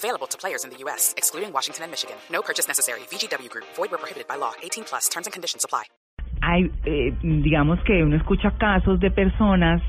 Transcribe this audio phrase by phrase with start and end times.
[0.00, 2.16] Available to players in the U.S., excluding Washington and Michigan.
[2.32, 3.00] No purchase necessary.
[3.12, 3.66] VGW Group.
[3.76, 4.52] Void where prohibited by law.
[4.62, 5.08] 18 plus.
[5.10, 5.84] Terms and conditions apply.
[6.42, 9.82] Hay, eh, digamos que uno escucha casos de personas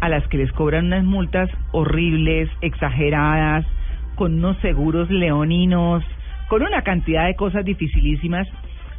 [0.00, 3.66] a las que les cobran unas multas horribles, exageradas,
[4.16, 6.02] con unos seguros leoninos,
[6.48, 8.48] con una cantidad de cosas dificilísimas.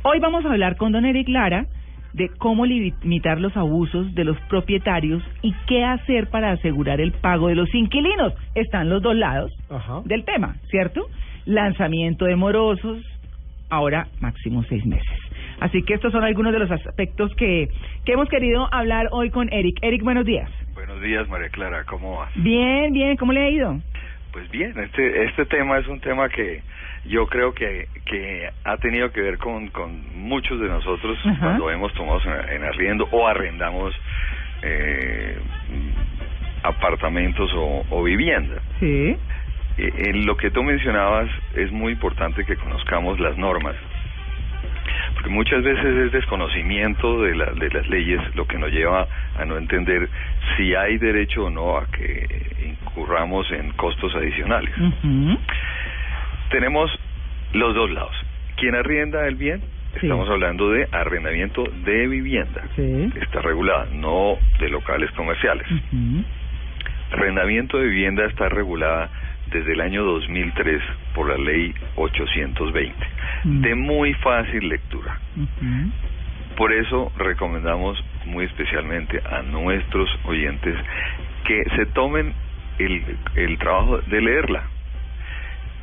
[0.04, 1.66] Hoy vamos a hablar con don Eric Lara
[2.14, 7.48] de cómo limitar los abusos de los propietarios y qué hacer para asegurar el pago
[7.48, 8.34] de los inquilinos.
[8.56, 10.02] Están los dos lados Ajá.
[10.06, 11.08] del tema, ¿cierto?
[11.46, 12.98] Lanzamiento de morosos,
[13.70, 15.18] ahora máximo seis meses.
[15.60, 17.70] Así que estos son algunos de los aspectos que,
[18.06, 19.78] que hemos querido hablar hoy con Eric.
[19.82, 20.50] Eric, buenos días.
[20.74, 22.32] Buenos días, María Clara, ¿cómo vas?
[22.36, 23.80] Bien, bien, ¿cómo le ha ido?
[24.34, 26.62] Pues bien, este este tema es un tema que
[27.06, 31.94] yo creo que que ha tenido que ver con con muchos de nosotros cuando hemos
[31.94, 33.94] tomado en, en arriendo o arrendamos
[34.62, 35.38] eh,
[36.64, 38.62] apartamentos o, o vivienda.
[38.80, 39.18] Sí.
[39.78, 43.76] Eh, en lo que tú mencionabas es muy importante que conozcamos las normas,
[45.14, 49.08] porque muchas veces es desconocimiento de, la, de las leyes lo que nos lleva
[49.38, 50.10] a no entender
[50.56, 52.28] si hay derecho o no a que
[52.66, 54.72] incurramos en costos adicionales.
[54.78, 55.40] Ujú.
[56.52, 56.92] Tenemos
[57.54, 58.16] los dos lados.
[58.58, 59.62] ¿Quién arrienda el bien?
[60.00, 60.00] Sí.
[60.06, 62.64] Estamos hablando de arrendamiento de vivienda.
[62.76, 63.10] Sí.
[63.22, 65.68] Está regulada, no de locales comerciales.
[67.12, 69.10] Arrendamiento de vivienda está regulada
[69.52, 70.82] desde el año 2003
[71.14, 72.96] por la ley 820,
[73.44, 73.62] Mm.
[73.62, 75.20] de muy fácil lectura.
[76.56, 80.76] Por eso recomendamos muy especialmente a nuestros oyentes
[81.46, 82.34] que se tomen
[82.78, 83.04] el,
[83.36, 84.64] el trabajo de leerla.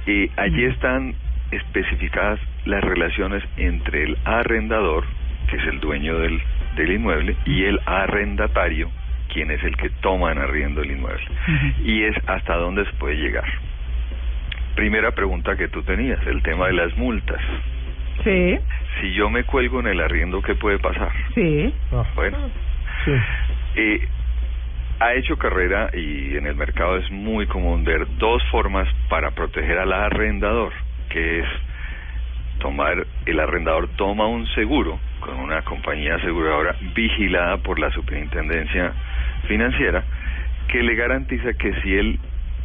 [0.09, 1.15] Y allí están
[1.51, 5.05] especificadas las relaciones entre el arrendador,
[5.51, 6.41] que es el dueño del,
[6.77, 8.91] del inmueble, y el arrendatario,
[9.33, 11.25] quien es el que toma en arriendo el inmueble.
[11.85, 13.45] Y es hasta dónde se puede llegar.
[14.75, 17.41] Primera pregunta que tú tenías, el tema de las multas.
[18.25, 18.59] Sí,
[19.01, 21.13] Si yo me cuelgo en el arriendo, ¿qué puede pasar?
[21.35, 21.73] sí.
[21.93, 22.39] Ah, Bueno,
[23.05, 23.13] sí.
[23.77, 24.09] eh,
[25.01, 29.79] ha hecho carrera y en el mercado es muy común ver dos formas para proteger
[29.79, 30.73] al arrendador,
[31.09, 31.47] que es
[32.59, 38.93] tomar, el arrendador toma un seguro con una compañía aseguradora vigilada por la superintendencia
[39.47, 40.03] financiera
[40.69, 42.19] que le garantiza que si el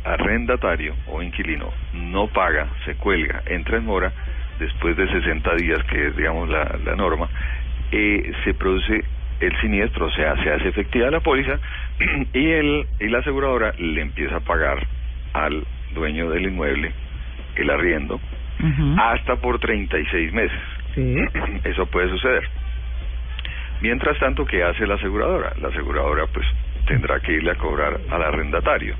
[0.03, 4.11] arrendatario o inquilino no paga, se cuelga, entra en mora,
[4.59, 7.29] después de 60 días, que es digamos la, la norma,
[7.91, 9.03] eh, se produce
[9.45, 11.59] el siniestro, o sea, se hace efectiva la póliza
[12.33, 14.85] y, el, y la aseguradora le empieza a pagar
[15.33, 16.91] al dueño del inmueble
[17.55, 18.15] el arriendo
[18.59, 18.95] Ujú.
[18.99, 20.59] hasta por 36 meses.
[20.95, 21.15] Sí.
[21.63, 22.47] Eso puede suceder.
[23.81, 25.53] Mientras tanto, ¿qué hace la aseguradora?
[25.61, 26.45] La aseguradora pues
[26.87, 28.95] tendrá que irle a cobrar al arrendatario,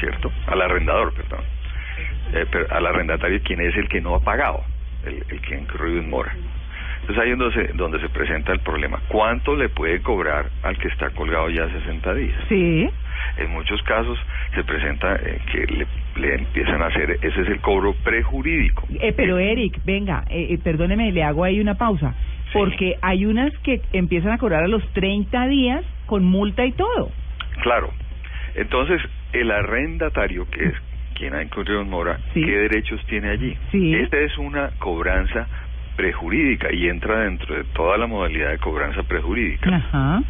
[0.00, 0.32] ¿cierto?
[0.46, 1.44] Al arrendador, perdón.
[2.32, 4.62] Eh, pero al arrendatario quien es el que no ha pagado,
[5.04, 6.34] el, el que ha incurrido en mora.
[7.08, 9.00] Entonces ahí es donde se, donde se presenta el problema.
[9.08, 12.36] ¿Cuánto le puede cobrar al que está colgado ya 60 días?
[12.50, 12.86] Sí.
[13.38, 14.18] En muchos casos
[14.54, 15.86] se presenta eh, que le,
[16.16, 18.86] le empiezan a hacer, ese es el cobro prejurídico.
[19.00, 22.14] Eh, pero Eric, venga, eh, eh, perdóneme, le hago ahí una pausa.
[22.44, 22.50] Sí.
[22.52, 27.10] Porque hay unas que empiezan a cobrar a los 30 días con multa y todo.
[27.62, 27.90] Claro.
[28.54, 29.00] Entonces,
[29.32, 30.74] el arrendatario, que es
[31.14, 32.42] quien ha incurrido en mora, Sí.
[32.44, 33.56] ¿qué derechos tiene allí?
[33.72, 33.94] Sí.
[33.94, 35.48] Esta es una cobranza
[35.98, 39.68] prejurídica y entra dentro de toda la modalidad de cobranza prejurídica.
[39.74, 40.22] Ajá.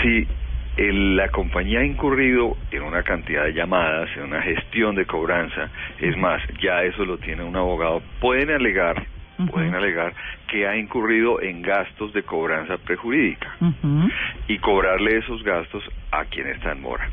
[0.00, 0.28] Si
[0.76, 5.70] el- la compañía ha incurrido en una cantidad de llamadas, en una gestión de cobranza,
[5.98, 9.04] es más, ya eso lo tiene un abogado, pueden alegar,
[9.50, 10.14] pueden alegar
[10.46, 14.08] que ha incurrido en gastos de cobranza prejurídica Ujú.
[14.46, 15.82] y cobrarle esos gastos
[16.12, 17.08] a quien está en mora.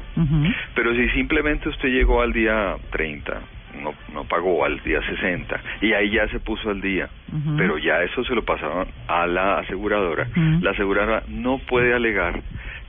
[0.76, 3.42] Pero si simplemente usted llegó al día 30,
[3.76, 7.10] no, no pagó al día 60 y ahí ya se puso al día,
[7.58, 10.28] pero ya eso se lo pasaron a la aseguradora,
[10.62, 12.42] la aseguradora no puede alegar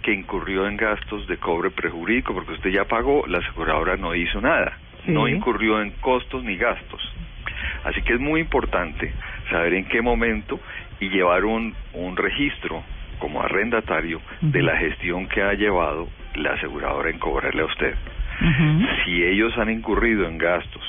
[0.02, 4.40] que incurrió en gastos de cobre prejurídico porque usted ya pagó, la aseguradora no hizo
[4.40, 4.72] nada,
[5.04, 5.10] Sí.
[5.12, 7.00] no incurrió en costos ni gastos.
[7.84, 9.12] Así que es muy importante
[9.50, 10.60] saber en qué momento
[11.00, 12.82] y llevar un, un registro
[13.18, 17.94] como arrendatario de la gestión que ha llevado la aseguradora en cobrarle a usted.
[19.04, 20.82] Si ellos han incurrido en gastos,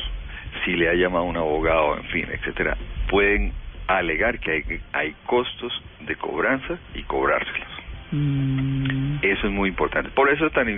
[0.65, 2.77] si le ha llamado un abogado, en fin, etcétera,
[3.09, 3.51] pueden
[3.87, 4.63] alegar que hay,
[4.93, 5.71] hay costos
[6.01, 7.67] de cobranza y cobrárselos.
[8.11, 10.09] Mm, Eso es muy importante.
[10.11, 10.69] Por eso es tan,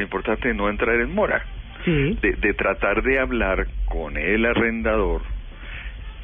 [0.00, 1.42] importante no entrar en mora,
[1.84, 2.18] sí.
[2.20, 5.22] de, de tratar de hablar con el arrendador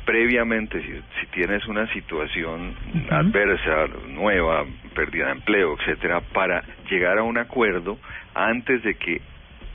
[0.07, 2.75] previamente, si, si tienes una situación
[3.11, 4.65] adversa, nueva,
[4.95, 7.99] pérdida de empleo, etcétera, para llegar a un acuerdo
[8.35, 9.21] antes de que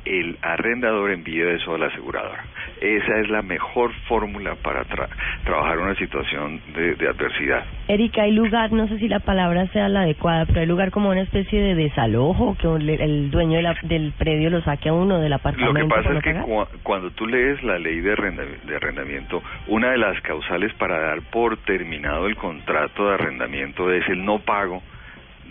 [0.06, 2.44] el arrendador envíe eso a la aseguradora.
[2.82, 5.08] Esa es la mejor fórmula para tra-
[5.44, 7.64] trabajar una situación de, de adversidad.
[7.88, 11.10] Erika, hay lugar, no sé si la palabra sea la adecuada, pero hay lugar como
[11.10, 15.20] una especie de desalojo, que el dueño de la- del predio lo saque a uno
[15.20, 15.80] del Lo apartamento.
[15.80, 16.36] que pasa es que
[16.82, 21.22] cuando tú lees la ley de, arrenda- de arrendamiento, una de las causales para dar
[21.32, 24.82] por terminado el contrato de arrendamiento es el no pago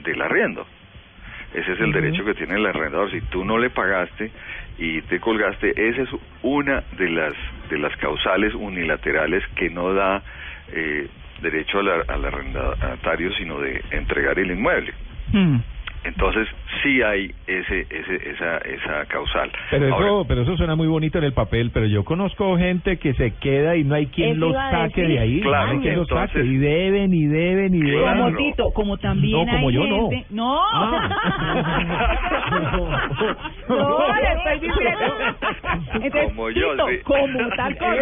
[0.02, 0.66] del arriendo.
[1.52, 3.10] Ese es el derecho que tiene el arrendador.
[3.10, 4.30] Si tú no le pagaste
[4.78, 6.08] y te colgaste, esa es
[6.42, 7.34] una de las
[7.68, 10.22] de las causales unilaterales que no da
[10.72, 11.08] eh,
[11.42, 14.92] derecho al arrendatario, sino de entregar el inmueble.
[15.32, 15.56] Mm.
[16.02, 16.48] Entonces
[16.82, 19.50] sí hay ese, ese esa esa causal.
[19.70, 22.96] Pero eso, Ahora, pero eso suena muy bonito en el papel, pero yo conozco gente
[22.98, 25.96] que se queda y no hay quien los saque de ahí, Claro, no hay quien
[25.96, 28.16] los entonces- saque y deben y deben y deben.
[28.18, 30.08] Como Tito, como también No, como hay yo no.
[30.10, 30.26] gente...
[30.30, 30.58] No.
[30.72, 31.08] Ah.
[33.68, 35.14] no, le estoy diciendo.
[35.94, 36.98] Entonces, Como yo, Tito, sí.
[37.04, 37.94] como tal cosa.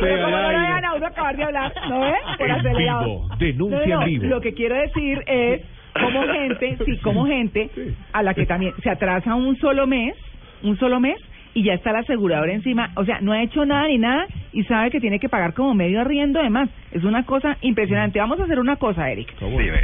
[0.00, 2.14] Pero como no dejan a uno acabar de hablar, ¿no ves?
[2.38, 3.28] Por acelerado.
[3.38, 4.24] denuncia No, no, vivo.
[4.26, 5.62] Lo que quiero decir es
[6.00, 7.70] como gente, sí, como gente
[8.12, 10.14] a la que también se atrasa un solo mes,
[10.62, 11.16] un solo mes
[11.54, 14.64] y ya está el asegurador encima, o sea, no ha hecho nada ni nada y
[14.64, 16.70] sabe que tiene que pagar como medio arriendo además.
[16.90, 18.18] Es una cosa impresionante.
[18.18, 19.32] Vamos a hacer una cosa, Eric.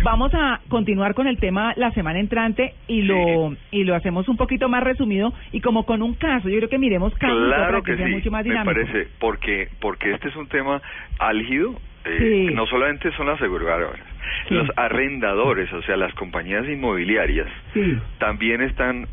[0.03, 4.37] Vamos a continuar con el tema la semana entrante y lo y lo hacemos un
[4.37, 6.49] poquito más resumido y como con un caso.
[6.49, 8.75] Yo creo que miremos casos para Claro que, que sea sí, mucho más me dinámico.
[8.75, 10.81] parece, porque porque este es un tema
[11.19, 11.75] álgido.
[12.05, 12.55] eh, Sí.
[12.55, 14.01] No solamente son las aseguradoras,
[14.49, 14.55] Sí.
[14.55, 17.97] los arrendadores, o sea, las compañías inmobiliarias, Sí.
[18.19, 19.07] también están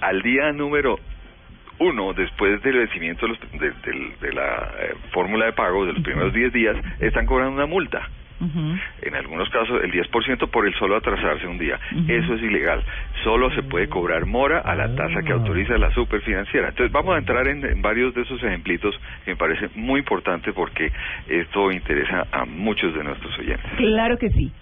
[0.00, 0.98] al día número
[1.78, 6.02] uno después del vencimiento de, los- de- de la eh, fórmula de pago de los
[6.02, 8.08] primeros 10 días, están cobrando una multa.
[9.00, 11.78] En algunos casos el 10% por el solo atrasarse un día.
[12.08, 12.84] Eso es ilegal.
[13.22, 15.36] Solo se puede cobrar mora a la tasa que Ah.
[15.36, 16.68] autoriza la superfinanciera.
[16.68, 20.52] Entonces vamos a entrar en, en varios de esos ejemplitos que me parece muy importante
[20.52, 20.92] porque
[21.28, 23.70] esto interesa a muchos de nuestros oyentes.
[23.78, 24.52] Claro que sí.